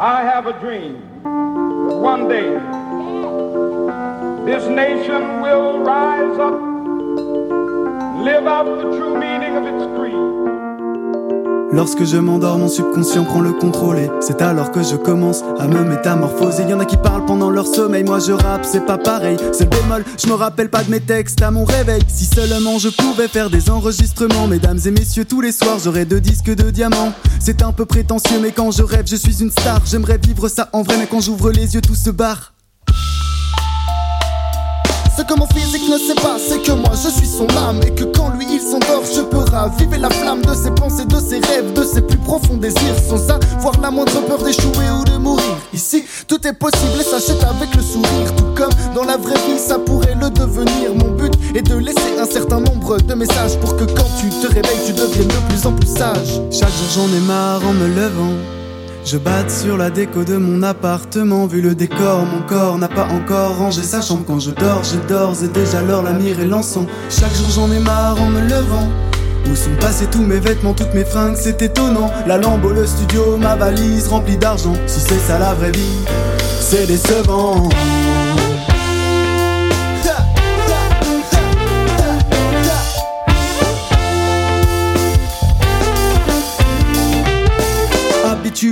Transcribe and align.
I 0.00 0.22
have 0.22 0.46
a 0.46 0.58
dream. 0.60 0.94
One 1.22 2.26
day, 2.26 2.48
this 4.50 4.66
nation 4.66 5.42
will 5.42 5.80
rise 5.80 6.38
up, 6.38 6.54
live 8.24 8.46
out 8.46 8.64
the 8.64 8.96
true 8.96 9.18
meaning 9.18 9.56
of 9.56 9.66
its. 9.66 9.99
Lorsque 11.72 12.04
je 12.04 12.16
m'endors, 12.16 12.58
mon 12.58 12.68
subconscient 12.68 13.22
prend 13.24 13.40
le 13.40 13.52
contrôle 13.52 13.98
et 13.98 14.10
c'est 14.20 14.42
alors 14.42 14.72
que 14.72 14.82
je 14.82 14.96
commence 14.96 15.42
à 15.60 15.68
me 15.68 15.84
métamorphoser. 15.84 16.64
Y 16.64 16.74
en 16.74 16.80
a 16.80 16.84
qui 16.84 16.96
parlent 16.96 17.24
pendant 17.26 17.48
leur 17.48 17.66
sommeil, 17.66 18.02
moi 18.02 18.18
je 18.18 18.32
rappe, 18.32 18.64
c'est 18.64 18.84
pas 18.84 18.98
pareil. 18.98 19.36
C'est 19.52 19.70
bémol, 19.70 20.04
je 20.20 20.26
me 20.26 20.32
rappelle 20.32 20.68
pas 20.68 20.82
de 20.82 20.90
mes 20.90 20.98
textes 20.98 21.40
à 21.42 21.52
mon 21.52 21.64
réveil. 21.64 22.02
Si 22.08 22.24
seulement 22.24 22.78
je 22.78 22.88
pouvais 22.88 23.28
faire 23.28 23.50
des 23.50 23.70
enregistrements, 23.70 24.48
mesdames 24.48 24.80
et 24.84 24.90
messieurs, 24.90 25.24
tous 25.24 25.40
les 25.40 25.52
soirs 25.52 25.78
j'aurais 25.82 26.06
deux 26.06 26.20
disques 26.20 26.52
de 26.52 26.70
diamants. 26.70 27.12
C'est 27.38 27.62
un 27.62 27.70
peu 27.70 27.84
prétentieux, 27.84 28.40
mais 28.42 28.50
quand 28.50 28.72
je 28.72 28.82
rêve, 28.82 29.06
je 29.06 29.16
suis 29.16 29.40
une 29.40 29.52
star. 29.52 29.80
J'aimerais 29.86 30.18
vivre 30.18 30.48
ça 30.48 30.68
en 30.72 30.82
vrai, 30.82 30.96
mais 30.98 31.06
quand 31.06 31.20
j'ouvre 31.20 31.52
les 31.52 31.74
yeux, 31.74 31.80
tout 31.80 31.94
se 31.94 32.10
barre. 32.10 32.52
Ce 35.20 35.22
que 35.22 35.38
mon 35.38 35.46
physique 35.46 35.86
ne 35.86 35.98
sait 35.98 36.14
pas, 36.14 36.38
c'est 36.38 36.62
que 36.62 36.72
moi 36.72 36.92
je 36.92 37.10
suis 37.10 37.26
son 37.26 37.46
âme 37.50 37.80
et 37.86 37.94
que 37.94 38.04
quand 38.04 38.30
lui 38.30 38.46
il 38.50 38.60
s'endort, 38.60 39.02
je 39.04 39.20
peux 39.20 39.44
raviver 39.50 39.98
la 39.98 40.08
flamme 40.08 40.40
de 40.40 40.54
ses 40.54 40.70
pensées, 40.70 41.04
de 41.04 41.20
ses 41.20 41.29
profonds 42.30 42.58
désirs, 42.58 42.94
sans 43.08 43.28
avoir 43.28 43.80
la 43.82 43.90
moindre 43.90 44.20
peur 44.24 44.38
d'échouer 44.38 44.88
ou 45.00 45.04
de 45.04 45.16
mourir. 45.18 45.56
Ici, 45.72 46.04
tout 46.28 46.46
est 46.46 46.52
possible 46.52 47.00
et 47.00 47.02
s'achète 47.02 47.42
avec 47.42 47.74
le 47.74 47.82
sourire, 47.82 48.30
tout 48.36 48.54
comme 48.54 48.70
dans 48.94 49.02
la 49.02 49.16
vraie 49.16 49.40
vie, 49.48 49.58
ça 49.58 49.80
pourrait 49.80 50.14
le 50.14 50.30
devenir. 50.30 50.94
Mon 50.94 51.10
but 51.10 51.32
est 51.56 51.62
de 51.62 51.74
laisser 51.74 52.12
un 52.20 52.26
certain 52.26 52.60
nombre 52.60 52.98
de 52.98 53.14
messages 53.14 53.58
pour 53.58 53.76
que 53.76 53.82
quand 53.82 54.10
tu 54.20 54.28
te 54.28 54.46
réveilles, 54.46 54.84
tu 54.86 54.92
deviennes 54.92 55.26
de 55.26 55.48
plus 55.48 55.66
en 55.66 55.72
plus 55.72 55.88
sage. 55.88 56.40
Chaque 56.52 56.70
jour 56.70 56.90
j'en 56.94 57.16
ai 57.16 57.20
marre 57.26 57.62
en 57.66 57.72
me 57.72 57.88
levant. 57.88 58.36
Je 59.04 59.16
batte 59.16 59.50
sur 59.50 59.76
la 59.76 59.90
déco 59.90 60.22
de 60.22 60.36
mon 60.36 60.62
appartement, 60.62 61.48
vu 61.48 61.60
le 61.60 61.74
décor, 61.74 62.24
mon 62.26 62.42
corps 62.46 62.78
n'a 62.78 62.86
pas 62.86 63.08
encore 63.08 63.56
rangé 63.56 63.82
sa 63.82 64.02
chambre. 64.02 64.22
Quand 64.24 64.38
je 64.38 64.52
dors, 64.52 64.84
j'ai 64.84 65.00
d'ores 65.08 65.42
et 65.42 65.48
déjà 65.48 65.82
l'or, 65.82 66.04
la 66.04 66.12
mire 66.12 66.38
et 66.38 66.46
l'encens. 66.46 66.86
Chaque 67.08 67.34
jour 67.34 67.50
j'en 67.50 67.72
ai 67.72 67.80
marre 67.80 68.22
en 68.22 68.26
me 68.26 68.40
levant. 68.40 68.88
Où 69.48 69.54
sont 69.54 69.74
passés 69.80 70.06
tous 70.06 70.22
mes 70.22 70.38
vêtements, 70.38 70.74
toutes 70.74 70.94
mes 70.94 71.04
fringues, 71.04 71.36
c'est 71.36 71.62
étonnant. 71.62 72.10
La 72.26 72.38
lampe, 72.38 72.64
le 72.64 72.86
studio, 72.86 73.36
ma 73.36 73.56
valise 73.56 74.08
remplie 74.08 74.36
d'argent. 74.36 74.74
Si 74.86 75.00
c'est 75.00 75.18
ça 75.18 75.38
la 75.38 75.54
vraie 75.54 75.72
vie, 75.72 76.04
c'est 76.60 76.86
décevant. 76.86 77.68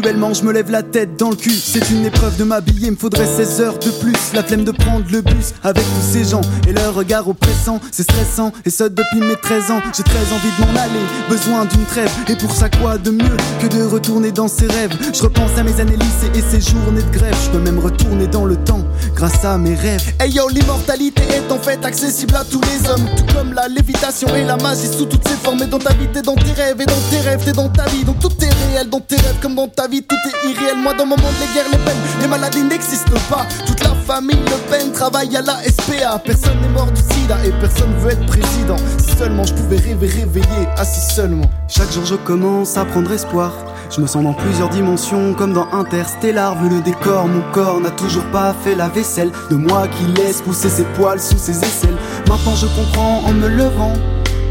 Je 0.09 0.43
me 0.43 0.53
lève 0.53 0.71
la 0.71 0.83
tête 0.83 1.19
dans 1.19 1.29
le 1.29 1.37
cul. 1.37 1.53
C'est 1.53 1.91
une 1.91 2.07
épreuve 2.07 2.39
de 2.39 2.45
m'habiller, 2.45 2.91
me 2.91 2.97
faudrait 2.97 3.27
16 3.27 3.61
heures 3.61 3.79
de 3.79 3.91
plus. 3.91 4.15
La 4.33 4.43
flemme 4.43 4.65
de 4.65 4.71
prendre 4.71 5.05
le 5.11 5.21
bus 5.21 5.53
avec 5.63 5.85
tous 5.85 6.13
ces 6.13 6.25
gens 6.25 6.41
et 6.67 6.73
leur 6.73 6.95
regard 6.95 7.29
oppressant. 7.29 7.79
C'est 7.93 8.05
stressant 8.05 8.53
et 8.65 8.71
ça 8.71 8.89
depuis 8.89 9.21
mes 9.21 9.37
13 9.37 9.71
ans. 9.71 9.83
J'ai 9.95 10.03
très 10.03 10.33
envie 10.33 10.49
de 10.59 10.65
m'en 10.65 10.81
aller, 10.81 11.05
besoin 11.29 11.67
d'une 11.67 11.85
trêve. 11.85 12.11
Et 12.27 12.37
pour 12.37 12.53
ça, 12.53 12.71
quoi 12.71 12.97
de 12.97 13.11
mieux 13.11 13.37
que 13.61 13.67
de 13.67 13.83
retourner 13.83 14.33
dans 14.33 14.49
ses 14.49 14.67
rêves? 14.67 14.97
Je 15.13 15.23
repense 15.23 15.51
à 15.59 15.63
mes 15.63 15.79
années 15.79 15.97
lycée 15.97 16.31
et 16.35 16.43
ces 16.51 16.61
journées 16.71 17.03
de 17.03 17.11
grève. 17.11 17.37
Je 17.45 17.51
peux 17.51 17.61
même 17.63 17.79
retourner 17.79 18.27
dans 18.27 18.47
le 18.47 18.57
temps 18.57 18.85
grâce 19.15 19.45
à 19.45 19.59
mes 19.59 19.75
rêves. 19.75 20.15
Hey 20.21 20.33
yo, 20.33 20.49
l'immortalité 20.49 21.23
est 21.35 21.53
en 21.53 21.59
fait 21.59 21.85
accessible 21.85 22.35
à 22.35 22.45
tous 22.45 22.63
les 22.63 22.89
hommes. 22.89 23.07
Tout 23.15 23.35
comme 23.35 23.53
la 23.53 23.69
lévitation 23.69 24.35
et 24.35 24.45
la 24.45 24.57
magie 24.57 24.89
sous 24.89 25.05
toutes 25.05 25.29
ses 25.29 25.37
formes. 25.37 25.63
Et 25.63 25.67
dans 25.67 25.79
ta 25.79 25.93
vie, 25.93 26.09
t'es 26.13 26.23
dans 26.23 26.35
tes 26.35 26.53
rêves. 26.53 26.81
Et 26.81 26.87
dans 26.87 27.03
tes 27.11 27.21
rêves, 27.21 27.45
t'es 27.45 27.53
dans 27.53 27.69
ta 27.69 27.85
vie. 27.87 28.05
Donc 28.05 28.21
tout 28.21 28.33
est 28.41 28.73
réel 28.73 28.89
dans 28.89 29.01
tes 29.01 29.17
rêves 29.17 29.37
comme 29.43 29.55
dans 29.55 29.69
ta 29.69 29.87
vie, 29.87 29.98
tout 30.03 30.17
est 30.27 30.49
irréel. 30.51 30.77
Moi, 30.79 30.95
dans 30.95 31.07
mon 31.07 31.17
monde, 31.17 31.35
les 31.41 31.55
guerres, 31.55 31.71
les 31.71 31.79
peines, 31.79 31.97
les 32.21 32.27
maladies 32.27 32.63
n'existent 32.63 33.21
pas. 33.29 33.47
Toute 33.67 33.83
la 33.83 33.95
famille 34.07 34.39
Le 34.47 34.71
Pen 34.71 34.93
travaille 34.93 35.37
à 35.37 35.43
la 35.43 35.63
SPA. 35.63 36.19
Personne 36.19 36.61
n'est 36.61 36.69
mort 36.69 36.91
du 36.91 37.01
sida 37.01 37.37
et 37.45 37.51
personne 37.61 37.93
veut 37.99 38.13
être 38.13 38.27
président. 38.27 38.77
Si 38.99 39.17
seulement 39.17 39.45
je 39.45 39.55
pouvais 39.55 39.77
rêver, 39.77 40.07
réveiller, 40.07 40.69
assis 40.77 41.15
seulement. 41.15 41.51
Chaque 41.69 41.93
jour, 41.93 42.05
je 42.05 42.15
commence 42.15 42.77
à 42.77 42.85
prendre 42.85 43.13
espoir. 43.13 43.53
Je 43.91 44.01
me 44.01 44.07
sens 44.07 44.23
dans 44.23 44.35
plusieurs 44.35 44.69
dimensions, 44.69 45.35
comme 45.35 45.53
dans 45.53 45.69
Interstellar. 45.73 46.63
Vu 46.63 46.69
le 46.69 46.81
décor, 46.83 47.27
mon 47.27 47.43
corps 47.53 47.81
n'a 47.81 47.91
toujours 47.91 48.25
pas 48.27 48.55
fait 48.63 48.75
la 48.75 48.89
vaisselle. 48.89 49.31
De 49.51 49.57
moi 49.57 49.89
qui 49.89 50.05
laisse 50.21 50.43
pousser 50.43 50.69
ses 50.69 50.85
poils 50.85 51.21
sous 51.21 51.39
ses 51.39 51.59
aisselles. 51.59 51.97
Maintenant, 52.29 52.55
je 52.55 52.67
comprends 52.67 53.23
en 53.25 53.33
me 53.33 53.49
levant. 53.49 53.95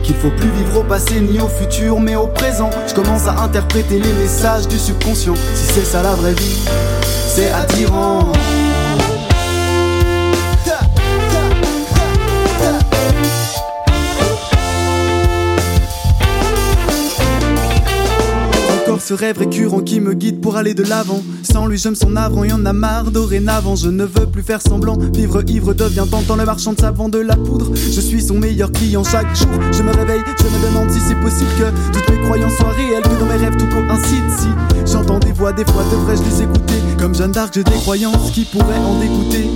Qu'il 0.07 0.16
faut 0.16 0.29
plus 0.29 0.50
vivre 0.51 0.79
au 0.79 0.84
passé 0.84 1.19
ni 1.19 1.38
au 1.41 1.50
futur, 1.50 2.00
mais 2.00 2.16
au 2.16 2.28
présent. 2.28 2.69
Je 2.88 2.94
commence 2.94 3.28
à 3.28 3.41
interpréter 3.41 4.00
les 4.00 4.13
messages 4.13 4.66
du 4.66 4.79
subconscient. 4.79 5.35
Si 5.35 5.73
c'est 5.73 5.84
ça 5.84 6.01
la 6.01 6.16
vraie 6.16 6.34
vie, 6.34 6.63
c'est 7.28 7.51
attirant. 7.51 8.31
Ce 19.07 19.13
rêve 19.13 19.38
récurrent 19.38 19.79
qui 19.79 20.01
me 20.01 20.13
guide 20.13 20.41
pour 20.41 20.57
aller 20.57 20.73
de 20.73 20.84
l'avant. 20.84 21.23
Sans 21.41 21.66
lui, 21.66 21.78
je 21.78 21.88
me 21.88 21.95
sens 21.95 22.12
y 22.12 22.51
en 22.51 22.66
a 22.66 22.73
marre 22.73 23.09
dorénavant. 23.09 23.78
Je 23.78 23.88
ne 23.88 24.03
veux 24.03 24.25
plus 24.25 24.44
faire 24.44 24.62
semblant. 24.62 24.97
Vivre 24.97 25.41
ivre 25.47 25.73
devient 25.73 26.03
tentant. 26.12 26.35
Le 26.35 26.44
marchand 26.44 26.73
de 26.73 26.81
savon 26.81 27.07
de 27.07 27.19
la 27.19 27.38
poudre. 27.38 27.72
Je 27.73 28.01
suis 28.01 28.22
son 28.22 28.38
meilleur 28.38 28.69
client 28.69 29.06
chaque 29.06 29.34
jour. 29.34 29.47
Je 29.72 29.81
me 29.81 29.91
réveille, 29.91 30.19
je 30.38 30.44
me 30.44 30.68
demande 30.68 30.91
si 30.91 31.00
c'est 31.00 31.16
possible 31.22 31.50
que 31.57 31.97
toutes 31.97 32.09
mes 32.09 32.22
croyances 32.23 32.57
soient 32.57 32.72
réelles. 32.72 33.01
Que 33.01 33.18
dans 33.18 33.28
mes 33.28 33.38
rêves 33.38 33.56
tout 33.56 33.68
coïncide. 33.68 34.29
Si 34.38 34.91
j'entends 34.91 35.19
des 35.19 35.31
voix, 35.31 35.53
des 35.53 35.63
fois 35.63 35.85
devrais-je 35.89 36.24
les 36.24 36.44
écouter? 36.44 36.75
Comme 37.00 37.16
Jeanne 37.16 37.31
d'Arc, 37.31 37.53
j'ai 37.53 37.63
des 37.63 37.72
croyances 37.72 38.31
qui 38.31 38.44
pourraient 38.44 38.75
en 38.75 39.00
dégoûter. 39.00 39.47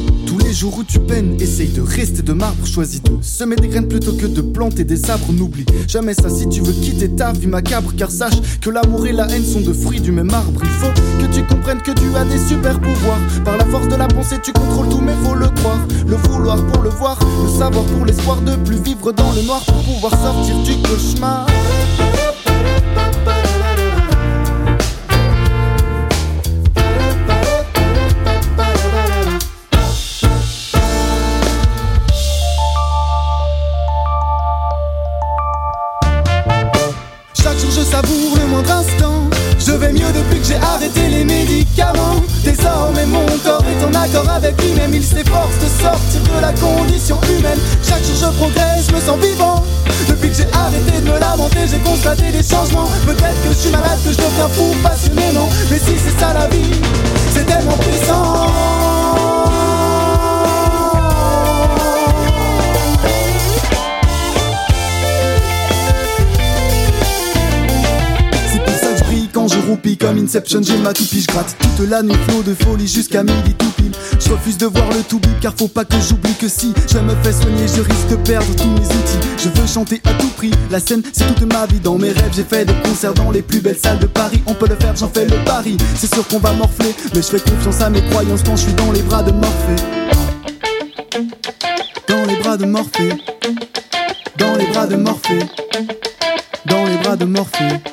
Les 0.52 0.58
jours 0.58 0.80
où 0.80 0.84
tu 0.84 1.00
peines, 1.00 1.38
essaye 1.40 1.70
de 1.70 1.80
rester 1.80 2.24
de 2.24 2.34
marbre. 2.34 2.68
Choisis 2.68 3.02
de 3.02 3.12
semer 3.22 3.56
des 3.56 3.70
graines 3.70 3.88
plutôt 3.88 4.12
que 4.12 4.26
de 4.26 4.42
planter 4.42 4.84
des 4.84 4.98
sabres. 4.98 5.32
N'oublie 5.32 5.66
jamais 5.88 6.14
ça 6.14 6.30
si 6.30 6.50
tu 6.50 6.60
veux 6.60 6.74
quitter 6.74 7.08
ta 7.08 7.32
vie 7.32 7.48
macabre. 7.48 7.94
Car 7.96 8.12
sache 8.12 8.60
que 8.60 8.70
l'amour 8.70 9.08
et 9.08 9.14
la 9.14 9.30
haine 9.30 9.46
sont 9.46 9.62
de 9.62 9.72
fruits 9.72 10.02
du 10.02 10.12
même 10.12 10.30
arbre. 10.30 10.60
Il 10.62 10.70
faut 10.72 10.92
que 11.22 11.34
tu 11.34 11.42
comprennes 11.46 11.82
que 11.82 11.92
tu 11.92 12.14
as 12.18 12.26
des 12.26 12.38
super 12.38 12.82
pouvoirs. 12.82 13.22
Par 13.46 13.56
la 13.56 13.66
force 13.68 13.88
de 13.88 13.96
la 13.96 14.10
pensée, 14.10 14.40
tu 14.44 14.52
contrôles 14.52 14.90
tout, 14.90 15.00
mais 15.00 15.14
faut 15.24 15.36
le 15.36 15.48
croire. 15.48 15.88
Le 16.06 16.18
vouloir 16.18 16.62
pour 16.68 16.84
le 16.84 16.90
voir, 16.90 17.18
le 17.46 17.58
savoir 17.58 17.86
pour 17.86 18.06
l'espoir 18.06 18.42
de 18.42 18.58
plus 18.58 18.84
vivre 18.84 19.14
dans 19.14 19.32
le 19.32 19.44
noir 19.44 19.64
pour 19.64 19.82
pouvoir 19.82 20.12
sortir 20.22 20.62
du 20.64 20.76
cauchemar. 20.82 21.48
Le 37.94 38.48
moindre 38.48 38.72
instant. 38.72 39.30
Je 39.60 39.72
vais 39.74 39.92
mieux 39.92 40.12
depuis 40.14 40.40
que 40.40 40.46
j'ai 40.46 40.56
arrêté 40.56 41.08
les 41.10 41.24
médicaments. 41.24 42.22
Désormais 42.44 43.06
mon 43.06 43.26
corps 43.44 43.64
est 43.66 43.84
en 43.84 43.94
accord 43.94 44.30
avec 44.30 44.62
lui-même. 44.62 44.94
Il 44.94 45.04
s'efforce 45.04 45.58
de 45.60 45.68
sortir 45.82 46.22
de 46.22 46.42
la 46.42 46.54
condition 46.54 47.20
humaine. 47.30 47.60
Chaque 47.84 48.04
jour 48.04 48.16
je 48.32 48.38
progresse, 48.38 48.88
je 48.90 48.96
me 48.96 49.00
sens 49.02 49.20
vivant. 49.20 49.64
Depuis 50.08 50.30
que 50.30 50.36
j'ai 50.36 50.48
arrêté 50.54 51.00
de 51.02 51.12
me 51.12 51.20
lamenter 51.20 51.68
J'ai 51.70 51.80
constaté 51.80 52.32
des 52.32 52.44
changements. 52.44 52.88
Peut-être 53.06 53.42
que 53.44 53.50
je 53.50 53.58
suis 53.58 53.70
malade, 53.70 54.00
que 54.04 54.12
je 54.12 54.18
deviens 54.18 54.50
fou 54.50 54.74
passionnément. 54.82 55.50
Mais 55.70 55.78
si 55.78 55.94
c'est 55.98 56.18
ça 56.20 56.34
la 56.34 56.48
vie, 56.48 56.81
comme 69.78 70.18
Inception, 70.18 70.62
j'ai 70.64 70.78
ma 70.78 70.94
toupie, 70.94 71.22
je 71.22 71.28
gratte 71.28 71.56
toute 71.78 71.90
la 71.90 72.04
nuit 72.04 72.16
flot 72.28 72.44
de 72.44 72.54
folie 72.54 72.88
jusqu'à 72.88 73.24
midi 73.24 73.54
tout 73.58 73.70
pile. 73.78 73.92
Je 74.20 74.30
refuse 74.30 74.58
de 74.58 74.66
voir 74.66 74.90
le 74.90 75.02
tout 75.04 75.20
bip 75.20 75.40
car 75.40 75.54
faut 75.58 75.68
pas 75.68 75.86
que 75.86 75.96
j'oublie 76.00 76.34
que 76.34 76.48
si 76.48 76.74
je 76.92 76.98
me 76.98 77.16
fais 77.24 77.32
soigner, 77.32 77.68
je 77.68 77.82
risque 77.82 78.08
de 78.10 78.16
perdre 78.18 78.54
tous 78.56 78.68
mes 78.68 78.86
outils. 78.86 79.28
Je 79.38 79.50
veux 79.50 79.68
chanter 79.68 80.02
à 80.06 80.14
tout 80.14 80.28
prix, 80.36 80.52
la 80.70 80.80
scène 80.80 81.02
c'est 81.14 81.26
toute 81.36 81.52
ma 81.54 81.66
vie. 81.68 81.80
Dans 81.80 81.98
mes 81.98 82.12
rêves, 82.12 82.34
j'ai 82.36 82.44
fait 82.44 82.66
des 82.66 82.74
concerts 82.84 83.14
dans 83.14 83.32
les 83.32 83.42
plus 83.42 83.60
belles 83.60 83.78
salles 83.78 84.00
de 84.00 84.08
Paris. 84.08 84.42
On 84.46 84.54
peut 84.54 84.68
le 84.68 84.76
faire, 84.76 84.96
j'en 84.96 85.10
fais 85.10 85.26
le 85.26 85.38
pari. 85.46 85.78
C'est 85.96 86.14
sûr 86.14 86.28
qu'on 86.28 86.40
va 86.40 86.52
morfler, 86.54 86.94
mais 87.14 87.22
je 87.22 87.28
fais 87.28 87.40
confiance 87.40 87.82
à 87.82 87.90
mes 87.90 88.02
croyances 88.10 88.44
quand 88.44 88.58
je 88.58 88.64
suis 88.64 88.74
dans 88.74 88.92
les 88.92 89.02
bras 89.02 89.24
de 89.24 89.32
Morphée. 89.32 89.84
Dans 92.08 92.26
les 92.26 92.36
bras 92.38 92.58
de 92.58 92.66
Morphée. 92.66 93.14
Dans 94.38 94.56
les 94.56 94.66
bras 94.68 94.88
de 94.88 94.96
Morphée. 94.98 95.40
Dans 96.66 96.86
les 96.86 96.98
bras 96.98 97.16
de 97.16 97.26
Morphée. 97.26 97.91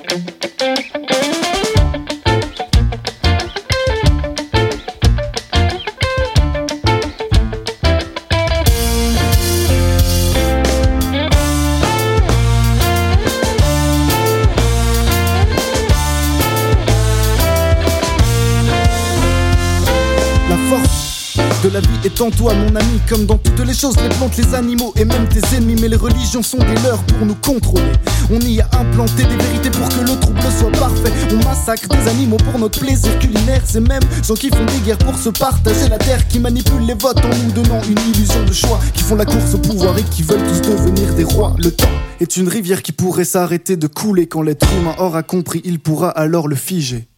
De 21.62 21.69
la 21.70 21.81
vie 21.81 21.88
est 22.05 22.20
en 22.20 22.31
toi, 22.31 22.55
mon 22.55 22.75
ami. 22.76 23.00
Comme 23.08 23.26
dans 23.26 23.38
toutes 23.38 23.60
les 23.60 23.75
choses, 23.75 23.96
les 23.96 24.08
plantes, 24.10 24.37
les 24.37 24.55
animaux 24.55 24.93
et 24.96 25.05
même 25.05 25.28
tes 25.28 25.56
ennemis. 25.56 25.76
Mais 25.81 25.88
les 25.88 25.96
religions 25.96 26.43
sont 26.43 26.58
des 26.58 26.75
leurs 26.84 27.02
pour 27.05 27.26
nous 27.26 27.34
contrôler. 27.34 27.93
On 28.31 28.40
y 28.40 28.60
a 28.60 28.69
implanté 28.78 29.25
des 29.25 29.37
vérités 29.37 29.70
pour 29.70 29.88
que 29.88 30.00
le 30.00 30.19
trouble 30.20 30.40
soit 30.58 30.72
parfait. 30.72 31.12
On 31.32 31.44
massacre 31.44 31.88
des 31.88 32.08
animaux 32.08 32.37
pour 32.37 32.58
notre 32.58 32.78
plaisir 32.81 33.19
culinaire. 33.19 33.62
C'est 33.64 33.81
même 33.81 34.02
ceux 34.22 34.34
qui 34.34 34.49
font 34.50 34.64
des 34.64 34.78
guerres 34.87 34.99
pour 34.99 35.16
se 35.16 35.31
partager 35.31 35.88
la 35.88 35.99
terre, 35.99 36.26
qui 36.28 36.38
manipulent 36.38 36.87
les 36.87 36.94
votes 36.94 37.25
en 37.25 37.44
nous 37.44 37.52
donnant 37.52 37.82
une 37.82 37.99
illusion 38.14 38.44
de 38.44 38.52
choix, 38.52 38.78
qui 38.94 39.02
font 39.02 39.16
la 39.16 39.25
course 39.25 39.54
au 39.54 39.58
pouvoir 39.58 39.96
et 39.99 40.04
qui 40.04 40.22
veulent 40.22 40.46
tous 40.46 40.61
devenir 40.61 41.14
des 41.14 41.25
rois. 41.25 41.54
Le 41.58 41.70
temps 41.70 41.88
est 42.20 42.37
une 42.37 42.49
rivière 42.49 42.82
qui 42.82 42.93
pourrait 42.93 43.25
s'arrêter 43.25 43.76
de 43.76 43.87
couler 43.87 44.26
quand 44.26 44.43
l'être 44.43 44.66
humain 44.75 44.94
aura 44.99 45.22
compris, 45.22 45.61
il 45.64 45.78
pourra 45.78 46.11
alors 46.11 46.49
le 46.49 46.56
figer. 46.56 47.08